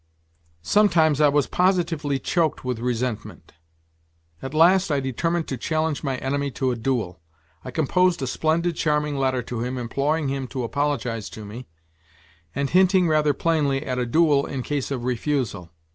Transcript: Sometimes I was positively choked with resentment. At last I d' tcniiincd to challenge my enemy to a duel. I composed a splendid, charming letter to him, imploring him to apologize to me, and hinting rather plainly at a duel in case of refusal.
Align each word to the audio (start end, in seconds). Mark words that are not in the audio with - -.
Sometimes 0.63 1.21
I 1.21 1.27
was 1.29 1.45
positively 1.45 2.17
choked 2.17 2.65
with 2.65 2.79
resentment. 2.79 3.53
At 4.41 4.55
last 4.55 4.89
I 4.89 4.99
d' 4.99 5.13
tcniiincd 5.15 5.45
to 5.45 5.57
challenge 5.57 6.03
my 6.03 6.17
enemy 6.17 6.49
to 6.57 6.71
a 6.71 6.75
duel. 6.75 7.19
I 7.63 7.69
composed 7.69 8.19
a 8.23 8.25
splendid, 8.25 8.75
charming 8.75 9.15
letter 9.19 9.43
to 9.43 9.59
him, 9.63 9.77
imploring 9.77 10.27
him 10.29 10.47
to 10.47 10.63
apologize 10.63 11.29
to 11.29 11.45
me, 11.45 11.67
and 12.55 12.71
hinting 12.71 13.07
rather 13.09 13.35
plainly 13.35 13.85
at 13.85 13.99
a 13.99 14.07
duel 14.07 14.47
in 14.47 14.63
case 14.63 14.89
of 14.89 15.03
refusal. 15.03 15.71